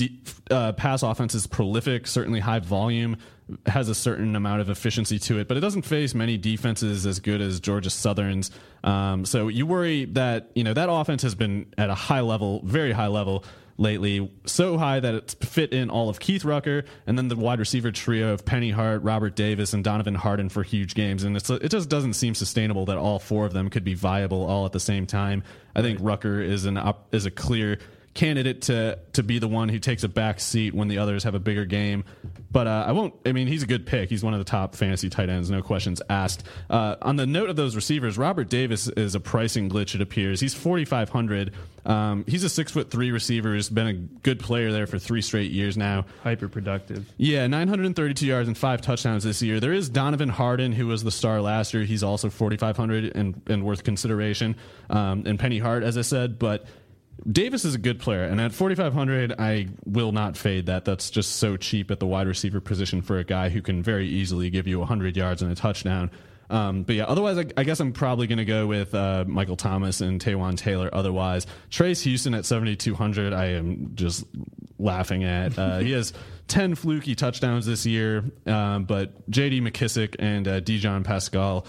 [0.51, 3.17] uh, pass offense is prolific, certainly high volume,
[3.67, 7.21] has a certain amount of efficiency to it, but it doesn't face many defenses as
[7.21, 8.51] good as Georgia Southern's.
[8.85, 12.61] Um, so you worry that you know that offense has been at a high level,
[12.65, 13.45] very high level,
[13.79, 17.61] lately, so high that it's fit in all of Keith Rucker and then the wide
[17.61, 21.23] receiver trio of Penny Hart, Robert Davis, and Donovan Harden for huge games.
[21.23, 24.45] And it's, it just doesn't seem sustainable that all four of them could be viable
[24.45, 25.45] all at the same time.
[25.75, 26.79] I think Rucker is an
[27.13, 27.79] is a clear
[28.19, 31.37] candidate to to be the one who takes a back seat when the others have
[31.37, 32.03] a bigger game.
[32.51, 33.15] But uh, I won't.
[33.25, 34.11] I mean, he's a good pick.
[34.11, 36.43] He's one of the top fantasy tight ends, no questions asked.
[36.69, 39.95] Uh, on the note of those receivers, Robert Davis is a pricing glitch.
[39.95, 41.53] It appears he's forty five hundred.
[41.87, 43.55] Um, he's a six foot three receiver.
[43.55, 46.05] Has been a good player there for three straight years now.
[46.25, 47.09] Hyper productive.
[47.19, 49.61] Yeah, 932 yards and five touchdowns this year.
[49.61, 51.85] There is Donovan Harden, who was the star last year.
[51.85, 54.57] He's also 4,500 and, and worth consideration.
[54.91, 56.67] Um, and Penny Hart, as I said, but
[57.31, 60.85] Davis is a good player, and at 4,500, I will not fade that.
[60.85, 64.07] That's just so cheap at the wide receiver position for a guy who can very
[64.09, 66.11] easily give you 100 yards and a touchdown.
[66.51, 69.57] Um, but yeah, otherwise, I, I guess I'm probably going to go with uh, Michael
[69.57, 70.89] Thomas and Taywan Taylor.
[70.93, 74.25] Otherwise, Trace Houston at 7,200, I am just
[74.79, 75.59] laughing at.
[75.59, 76.13] Uh, he has
[76.49, 81.67] 10 fluky touchdowns this year, um, but JD McKissic and uh, Dijon Paschal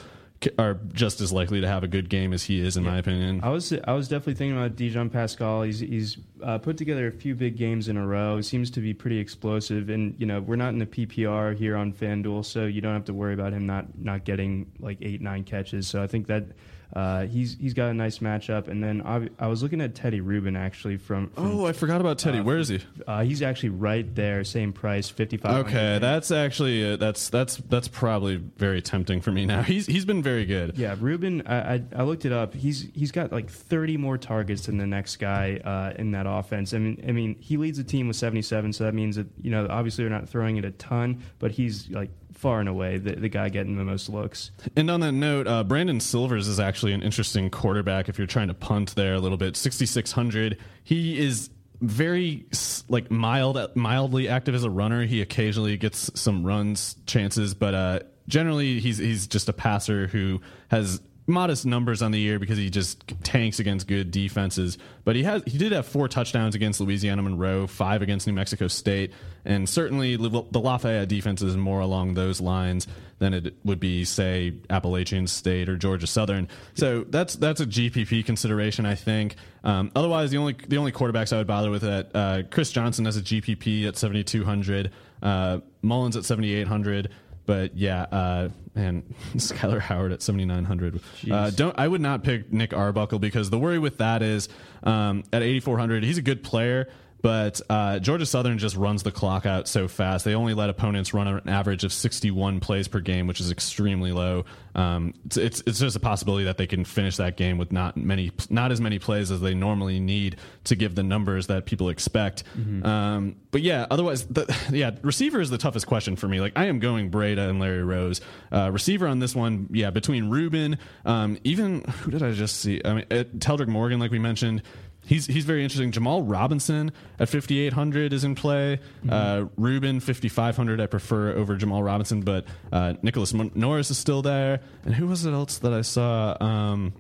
[0.58, 3.42] are just as likely to have a good game as he is, in my opinion.
[3.44, 5.64] I was I was definitely thinking about Dijon Paschal.
[5.64, 8.38] He's he's uh, put together a few big games in a row.
[8.38, 11.76] He seems to be pretty explosive, and you know we're not in the PPR here
[11.76, 15.22] on FanDuel, so you don't have to worry about him not not getting like eight
[15.22, 15.88] nine catches.
[15.88, 16.46] So I think that
[16.94, 20.22] uh, he's he's got a nice matchup, and then I, I was looking at Teddy
[20.22, 21.30] Ruben actually from.
[21.30, 22.42] from oh, I forgot about Teddy.
[22.42, 22.82] Where is he?
[23.08, 25.68] uh, he's actually right there, same price, fifty five.
[25.68, 29.62] Okay, that's actually uh, that's that's that's probably very tempting for me now.
[29.70, 30.78] He's he's been very good.
[30.78, 31.44] Yeah, Ruben.
[31.46, 32.56] I, I, I looked it up.
[32.56, 36.74] He's he's got like thirty more targets than the next guy uh, in that offense.
[36.74, 39.28] I mean, I mean, he leads the team with seventy seven, so that means that
[39.42, 42.98] you know obviously they're not throwing it a ton, but he's like far and away
[42.98, 44.52] the, the guy getting the most looks.
[44.78, 48.48] And on that note, uh, Brandon Silvers is actually an interesting quarterback if you're trying
[48.48, 49.56] to punt there a little bit.
[49.56, 50.58] 6,600.
[50.84, 51.50] He is
[51.82, 52.46] very
[52.88, 55.06] like mild, mildly active as a runner.
[55.06, 60.42] He occasionally gets some runs chances, but uh, generally he's he's just a passer who
[60.70, 64.78] has modest numbers on the year because he just tanks against good defenses.
[65.06, 68.68] But he has he did have four touchdowns against Louisiana Monroe, five against New Mexico
[68.68, 69.14] State,
[69.46, 72.88] and certainly the Lafayette defense is more along those lines
[73.20, 76.48] than it would be, say, Appalachian State or Georgia Southern.
[76.74, 79.36] So that's that's a GPP consideration, I think.
[79.64, 83.06] Um, otherwise, the only the only quarterbacks I would bother with that uh, Chris Johnson
[83.06, 87.10] has a GPP at seventy two hundred, uh, Mullens at seventy eight hundred.
[87.50, 91.02] But yeah, uh, man, Skyler Howard at seventy nine hundred.
[91.32, 94.50] Uh, don't I would not pick Nick Arbuckle because the worry with that is
[94.84, 96.90] um, at eighty four hundred, he's a good player.
[97.22, 100.26] But uh, Georgia Southern just runs the clock out so fast.
[100.26, 104.12] They only let opponents run an average of 61 plays per game, which is extremely
[104.12, 104.46] low.
[104.76, 107.98] Um, it's, it's, it's just a possibility that they can finish that game with not
[107.98, 111.90] many, not as many plays as they normally need to give the numbers that people
[111.90, 112.44] expect.
[112.58, 112.86] Mm-hmm.
[112.86, 116.40] Um, but yeah, otherwise, the, yeah, receiver is the toughest question for me.
[116.40, 118.22] Like I am going Breida and Larry Rose.
[118.52, 122.82] Uh, receiver on this one, yeah, between Ruben, um, even who did I just see?
[122.86, 124.62] I mean, Teldrick Morgan, like we mentioned
[125.10, 125.92] he's he's very interesting.
[125.92, 128.80] Jamal Robinson at 5800 is in play.
[129.04, 129.10] Mm-hmm.
[129.10, 134.62] Uh, Ruben 5500 I prefer over Jamal Robinson, but uh, Nicholas Norris is still there.
[134.86, 136.38] And who was it else that I saw?
[136.40, 136.94] Um,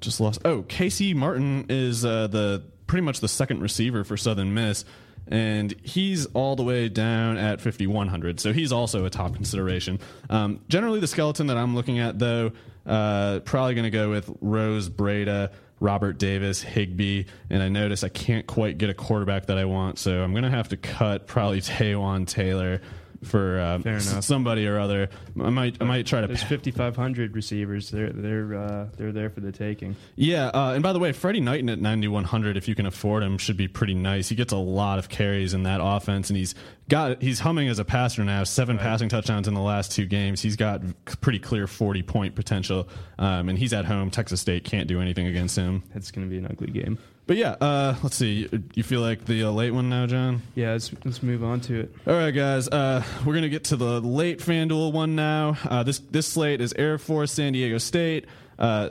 [0.00, 0.40] just lost.
[0.44, 4.84] Oh, Casey Martin is uh, the pretty much the second receiver for Southern Miss.
[5.28, 8.40] And he's all the way down at 5,100.
[8.40, 10.00] So he's also a top consideration.
[10.28, 12.50] Um, generally, the skeleton that I'm looking at, though,
[12.86, 18.08] uh, probably going to go with Rose Breida, Robert Davis, Higbee, and I notice I
[18.08, 21.26] can't quite get a quarterback that I want, so I'm going to have to cut
[21.26, 22.80] probably Taywan Taylor
[23.22, 25.10] for uh, somebody or other.
[25.40, 26.26] I might I might try to.
[26.26, 27.90] There's 5,500 receivers.
[27.90, 29.96] They're they're uh, they're there for the taking.
[30.16, 33.38] Yeah, uh, and by the way, Fredi Knighton at 9,100, if you can afford him,
[33.38, 34.28] should be pretty nice.
[34.28, 36.54] He gets a lot of carries in that offense, and he's
[36.90, 38.44] got he's humming as a passer now.
[38.44, 38.82] Seven right.
[38.82, 40.42] passing touchdowns in the last two games.
[40.42, 40.82] He's got
[41.22, 44.10] pretty clear 40 point potential, um, and he's at home.
[44.10, 45.82] Texas State can't do anything against him.
[45.94, 46.98] It's going to be an ugly game.
[47.26, 48.48] But yeah, uh, let's see.
[48.74, 50.42] You feel like the uh, late one now, John?
[50.56, 51.94] Yeah, let's, let's move on to it.
[52.06, 52.66] All right, guys.
[52.68, 55.56] Uh, we're gonna get to the late FanDuel one now.
[55.64, 58.26] Uh, this this slate is Air Force, San Diego State.
[58.58, 58.90] Uh,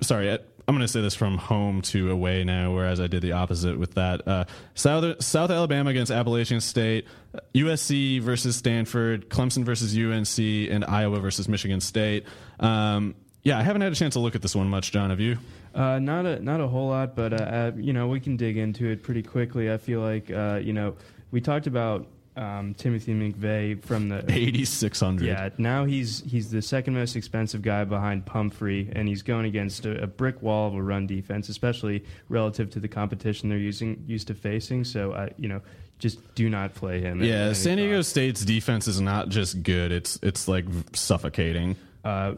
[0.00, 0.38] sorry,
[0.70, 3.76] I'm going to say this from home to away now, whereas I did the opposite
[3.76, 4.28] with that.
[4.28, 7.08] Uh, South South Alabama against Appalachian State,
[7.56, 10.38] USC versus Stanford, Clemson versus UNC,
[10.72, 12.24] and Iowa versus Michigan State.
[12.60, 15.10] Um, yeah, I haven't had a chance to look at this one much, John.
[15.10, 15.38] Have you?
[15.74, 18.56] Uh, not a not a whole lot, but uh, uh, you know we can dig
[18.56, 19.72] into it pretty quickly.
[19.72, 20.94] I feel like uh, you know
[21.32, 22.06] we talked about
[22.40, 25.26] um, Timothy McVay from the 8600.
[25.26, 29.84] Yeah, now he's he's the second most expensive guy behind Pumphrey, and he's going against
[29.84, 34.02] a, a brick wall of a run defense, especially relative to the competition they're using
[34.06, 34.84] used to facing.
[34.84, 35.60] So, I you know,
[35.98, 37.22] just do not play him.
[37.22, 38.08] Yeah, San Diego cost.
[38.08, 40.64] State's defense is not just good; it's it's like
[40.94, 41.76] suffocating.
[42.02, 42.34] Uh,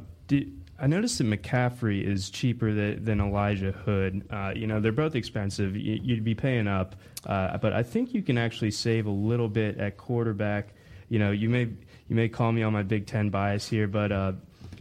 [0.83, 4.25] I noticed that McCaffrey is cheaper than, than Elijah Hood.
[4.29, 5.75] Uh, you know, they're both expensive.
[5.75, 9.49] Y- You'd be paying up, uh, but I think you can actually save a little
[9.49, 10.75] bit at quarterback.
[11.09, 11.63] You know, you may
[12.09, 14.33] you may call me on my Big Ten bias here, but uh,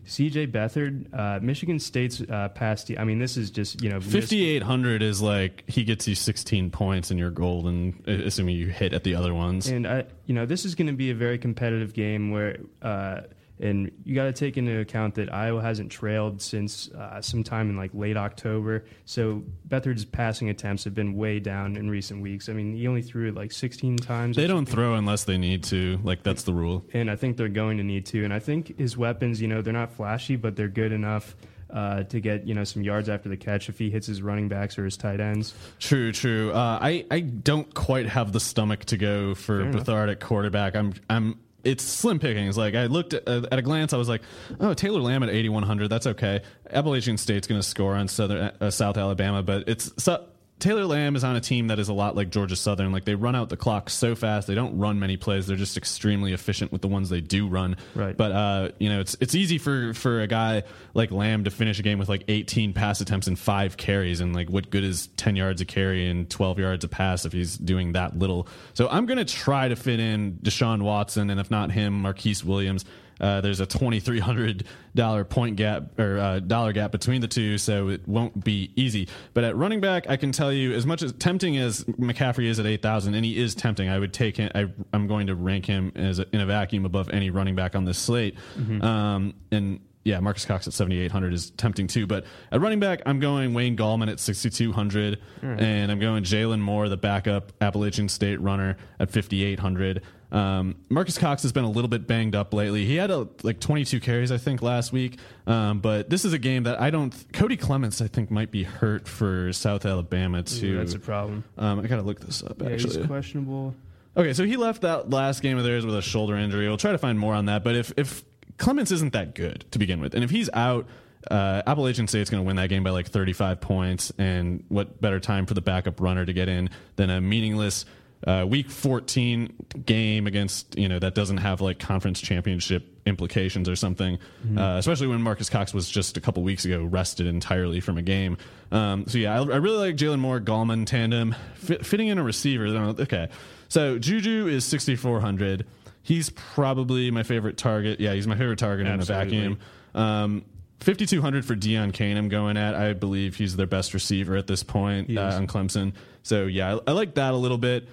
[0.05, 0.47] C.J.
[0.47, 2.89] Beathard, uh, Michigan State's uh, past.
[2.97, 6.71] I mean, this is just you know mis- 5800 is like he gets you 16
[6.71, 9.67] points and you're golden, assuming you hit at the other ones.
[9.69, 13.21] And I, you know, this is going to be a very competitive game where, uh,
[13.61, 17.77] and you got to take into account that Iowa hasn't trailed since uh, sometime in
[17.77, 18.85] like late October.
[19.05, 22.49] So Beathard's passing attempts have been way down in recent weeks.
[22.49, 24.35] I mean, he only threw it like 16 times.
[24.35, 25.99] they don't throw unless they need to.
[26.03, 26.83] Like that's the rule.
[26.93, 28.23] and I think they're going to need to.
[28.25, 31.35] And I think his weapons, you know, they're not flashy, but they're good enough.
[31.69, 34.49] Uh, to get you know some yards after the catch if he hits his running
[34.49, 35.53] backs or his tight ends.
[35.79, 36.51] True, true.
[36.51, 39.63] Uh, I I don't quite have the stomach to go for.
[39.63, 40.75] Beathard at quarterback.
[40.75, 41.39] I'm I'm.
[41.63, 42.57] It's slim pickings.
[42.57, 44.21] Like I looked at, at a glance, I was like,
[44.59, 45.89] "Oh, Taylor Lamb at 8100.
[45.89, 50.25] That's okay." Appalachian State's going to score on Southern uh, South Alabama, but it's so,
[50.61, 52.91] Taylor Lamb is on a team that is a lot like Georgia Southern.
[52.91, 54.47] Like they run out the clock so fast.
[54.47, 55.47] They don't run many plays.
[55.47, 57.77] They're just extremely efficient with the ones they do run.
[57.95, 58.15] Right.
[58.15, 61.79] But uh, you know, it's it's easy for for a guy like Lamb to finish
[61.79, 64.21] a game with like 18 pass attempts and five carries.
[64.21, 67.33] And like, what good is 10 yards a carry and 12 yards a pass if
[67.33, 68.47] he's doing that little?
[68.75, 72.85] So I'm gonna try to fit in Deshaun Watson, and if not him, Marquise Williams.
[73.21, 74.65] Uh, there's a twenty three hundred
[74.95, 79.07] dollar point gap or uh, dollar gap between the two, so it won't be easy.
[79.33, 82.59] But at running back, I can tell you as much as tempting as McCaffrey is
[82.59, 83.87] at eight thousand, and he is tempting.
[83.87, 84.49] I would take him.
[84.55, 87.75] I, I'm going to rank him as a, in a vacuum above any running back
[87.75, 88.35] on this slate.
[88.81, 92.07] Um, and yeah, Marcus Cox at 7,800 is tempting too.
[92.07, 95.19] But at running back, I'm going Wayne Gallman at 6,200.
[95.59, 100.01] And I'm going Jalen Moore, the backup Appalachian State runner, at 5,800.
[100.31, 102.85] Um, Marcus Cox has been a little bit banged up lately.
[102.85, 105.19] He had a, like 22 carries, I think, last week.
[105.45, 107.13] Um, but this is a game that I don't.
[107.33, 110.73] Cody Clements, I think, might be hurt for South Alabama too.
[110.75, 111.43] Ooh, that's a problem.
[111.57, 112.61] Um, I gotta look this up.
[112.61, 113.75] Yeah, Actually, he's questionable.
[114.15, 116.67] Okay, so he left that last game of theirs with a shoulder injury.
[116.67, 117.63] We'll try to find more on that.
[117.63, 118.23] But if if
[118.57, 120.87] Clements isn't that good to begin with, and if he's out,
[121.29, 124.11] uh, Appalachian State's going to win that game by like 35 points.
[124.17, 127.85] And what better time for the backup runner to get in than a meaningless
[128.25, 129.53] uh, Week 14
[129.85, 134.19] game against you know that doesn't have like conference championship implications or something.
[134.57, 138.01] Uh, especially when Marcus Cox was just a couple weeks ago rested entirely from a
[138.01, 138.37] game.
[138.71, 142.23] Um, so yeah, I, I really like Jalen Moore Gallman tandem Fit, fitting in a
[142.23, 142.67] receiver.
[142.67, 143.29] Okay,
[143.69, 145.65] so Juju is 6400.
[146.03, 147.99] He's probably my favorite target.
[147.99, 149.37] Yeah, he's my favorite target Absolutely.
[149.37, 149.59] in a vacuum.
[149.93, 150.45] Um,
[150.79, 152.73] 5200 for Deon Cain I'm going at.
[152.73, 155.93] I believe he's their best receiver at this point uh, on Clemson.
[156.23, 157.87] So yeah, I, I like that a little bit.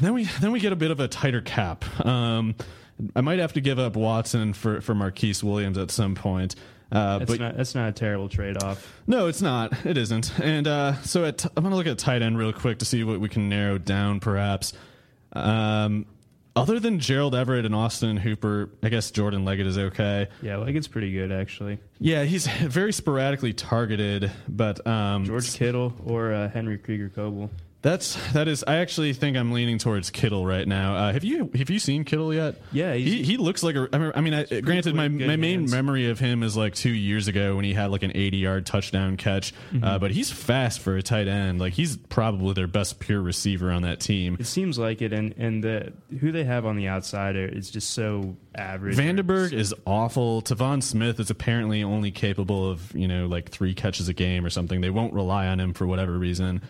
[0.00, 1.84] Then we then we get a bit of a tighter cap.
[2.06, 2.54] Um,
[3.16, 6.54] I might have to give up Watson for for Marquise Williams at some point.
[6.90, 9.00] Uh, That's but not that's not a terrible trade off.
[9.06, 9.86] no, it's not.
[9.86, 10.38] It isn't.
[10.40, 13.02] And uh, so at, I'm going to look at tight end real quick to see
[13.02, 14.74] what we can narrow down, perhaps.
[15.32, 16.04] Um,
[16.54, 20.28] other than Gerald Everett and Austin Hooper, I guess Jordan Leggett is okay.
[20.42, 21.78] Yeah, like it's pretty good actually.
[21.98, 27.50] Yeah, he's very sporadically targeted, but um, George Kittle or uh, Henry Krieger Coble.
[27.82, 28.62] That's that is.
[28.64, 30.94] I actually think I'm leaning towards Kittle right now.
[30.94, 32.54] Uh, have you have you seen Kittle yet?
[32.70, 33.88] Yeah, he's- he he looks like a.
[33.92, 35.72] I mean, I mean I, granted, my my main hands.
[35.72, 38.66] memory of him is like two years ago when he had like an 80 yard
[38.66, 39.52] touchdown catch.
[39.72, 39.82] Mm-hmm.
[39.84, 41.58] Uh, but he's fast for a tight end.
[41.58, 44.36] Like he's probably their best pure receiver on that team.
[44.38, 47.90] It seems like it, and and the who they have on the outside is just
[47.90, 48.96] so average.
[48.96, 50.40] VandeBerg is awful.
[50.40, 54.50] Tevaun Smith is apparently only capable of you know like three catches a game or
[54.50, 54.80] something.
[54.80, 56.62] They won't rely on him for whatever reason.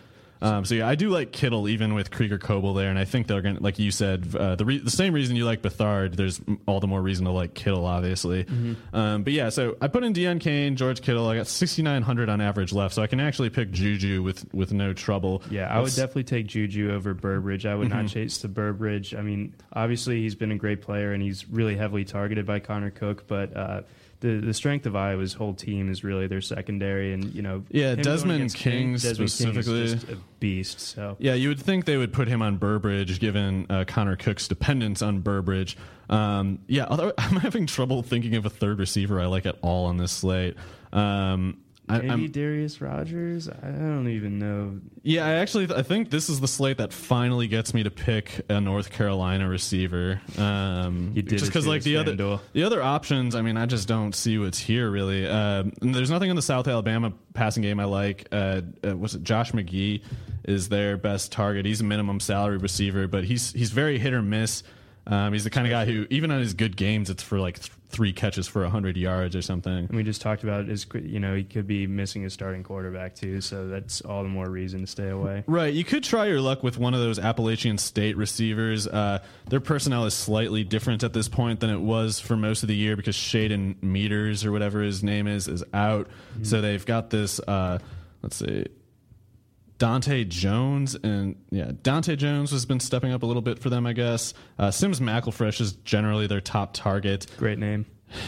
[0.43, 3.27] Um, so yeah, I do like Kittle even with Krieger Coble there, and I think
[3.27, 6.15] they're going to, like you said, uh, the re- the same reason you like Beathard.
[6.15, 8.45] There's all the more reason to like Kittle, obviously.
[8.91, 11.27] Um, but yeah, so I put in Deon Cain, George Kittle.
[11.27, 14.93] I got 6,900 on average left, so I can actually pick Juju with with no
[14.93, 15.41] trouble.
[15.49, 17.65] Yeah, I would definitely take Juju over Burbridge.
[17.65, 19.15] I would not chase the Burbridge.
[19.15, 22.91] I mean, obviously he's been a great player and he's really heavily targeted by Connor
[22.91, 23.81] Cook, but uh,
[24.23, 27.95] the the strength of Iowa's whole team is really their secondary, and you know, Yeah,
[27.95, 29.87] Desmond King Desmond King is specifically.
[29.87, 30.79] just a beast.
[30.79, 34.47] So Yeah, you would think they would put him on Burbridge, given uh, Connor Cook's
[34.47, 35.77] dependence on Burbridge.
[36.09, 39.85] Um, yeah, although I'm having trouble thinking of a third receiver I like at all
[39.85, 40.55] on this slate.
[40.93, 41.57] Um,
[41.89, 43.49] I, Maybe Darius Rogers.
[43.49, 44.79] I don't even know.
[45.03, 48.41] yeah, I actually I think this is the slate that finally gets me to pick
[48.49, 50.21] a North Carolina receiver.
[50.37, 52.39] Um, You did just because like the other FanDuel.
[52.53, 53.35] the other options.
[53.35, 55.27] I mean, I just don't see what's here really.
[55.27, 58.27] Um, and there's nothing in the South Alabama passing game I like.
[58.31, 60.03] Uh, uh, was it Josh Magee
[60.45, 61.65] is their best target?
[61.65, 64.63] He's a minimum salary receiver, but he's he's very hit or miss.
[65.05, 67.59] Um, he's the kind of guy who, even on his good games, it's for like
[67.59, 69.71] th- three catches for 100 yards or something.
[69.71, 70.85] And we just talked about his.
[70.93, 74.49] You know, he could be missing his starting quarterback too, so that's all the more
[74.49, 75.43] reason to stay away.
[75.47, 75.73] Right.
[75.73, 78.87] You could try your luck with one of those Appalachian State receivers.
[78.87, 82.67] Uh, their personnel is slightly different at this point than it was for most of
[82.67, 86.07] the year because Shaedon Meadors or whatever his name is is out.
[86.41, 87.39] So they've got this.
[87.39, 87.77] Uh,
[88.21, 88.65] let's see.
[89.83, 93.85] Dante Jones and yeah, Dante Jones has been stepping up a little bit for them,
[93.85, 94.33] I guess.
[94.57, 97.27] Uh, Simms McElfresh is generally their top target.
[97.35, 97.85] Great name.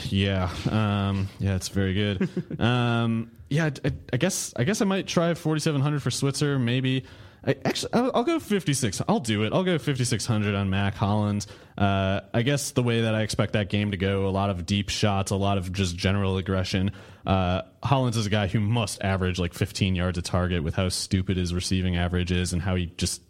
[0.10, 2.30] Yeah, um, yeah, it's very good.
[2.60, 6.60] um, yeah, I, I guess I guess I might try 4700 for Switzer.
[6.60, 7.06] Maybe.
[7.46, 9.02] I, actually, I'll, I'll go 56.
[9.08, 9.54] I'll do it.
[9.54, 11.48] I'll go 5600 on Mack Hollins.
[11.78, 14.66] Uh, I guess the way that I expect that game to go, a lot of
[14.66, 16.91] deep shots, a lot of just general aggression.
[17.26, 20.89] Uh, Hollins is a guy who must average like 15 yards a target with how
[20.89, 23.22] stupid his receiving average is and how he just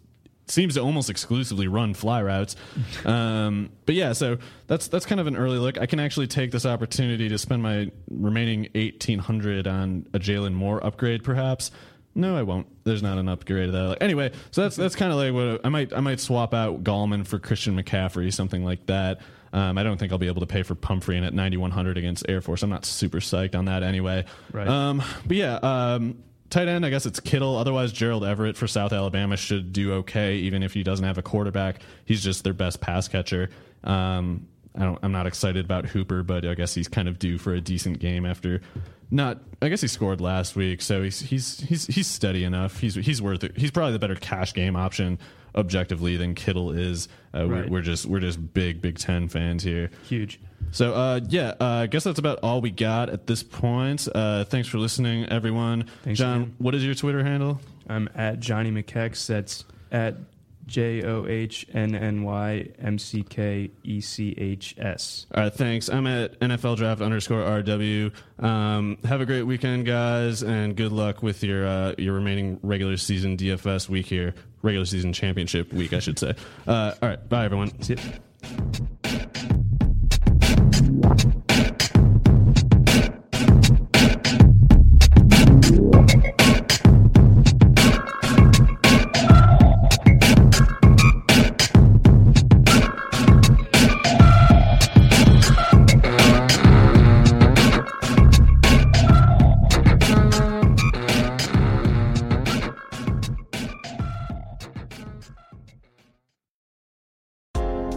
[0.48, 2.56] seems to almost exclusively run fly routes.
[3.04, 5.78] Um, but yeah, so that's that's kind of an early look.
[5.78, 10.54] I can actually take this opportunity to spend my remaining eighteen hundred on a Jalen
[10.54, 11.70] Moore upgrade, perhaps.
[12.16, 12.66] No, I won't.
[12.84, 13.98] There's not an upgrade of that like.
[14.00, 17.26] Anyway, so that's that's kind of like what I might I might swap out Gallman
[17.26, 19.20] for Christian McCaffrey, something like that.
[19.52, 22.28] Um, I don't think I'll be able to pay for Pumphrey in at 9100 against
[22.28, 22.62] Air Force.
[22.62, 24.24] I'm not super psyched on that anyway.
[24.52, 24.66] Right.
[24.66, 26.18] Um, but yeah, um,
[26.50, 27.56] tight end, I guess it's Kittle.
[27.56, 31.22] Otherwise, Gerald Everett for South Alabama should do okay, even if he doesn't have a
[31.22, 31.80] quarterback.
[32.04, 33.50] He's just their best pass catcher.
[33.84, 37.38] Um, I don't, I'm not excited about Hooper, but I guess he's kind of due
[37.38, 38.60] for a decent game after
[39.10, 39.40] not.
[39.62, 42.78] I guess he scored last week, so he's he's he's he's steady enough.
[42.80, 43.56] He's he's worth it.
[43.56, 45.18] He's probably the better cash game option
[45.54, 47.08] objectively than Kittle is.
[47.32, 47.70] Uh, we're, Right.
[47.70, 49.90] we're just we're just big Big Ten fans here.
[50.08, 50.40] Huge.
[50.72, 54.06] So uh, yeah, uh, I guess that's about all we got at this point.
[54.14, 55.84] Uh, thanks for listening, everyone.
[56.02, 56.54] Thanks, John, man.
[56.58, 57.60] what is your Twitter handle?
[57.88, 59.26] I'm at Johnny McKex.
[59.28, 60.16] That's at
[60.66, 65.26] J O H N N Y M C K E C H S.
[65.34, 65.88] All right, thanks.
[65.88, 68.12] I'm at NFL Draft underscore RW.
[68.42, 72.96] Um, have a great weekend, guys, and good luck with your uh, your remaining regular
[72.96, 74.34] season DFS week here.
[74.62, 76.34] Regular season championship week, I should say.
[76.66, 77.80] Uh, all right, bye, everyone.
[77.82, 79.62] See ya.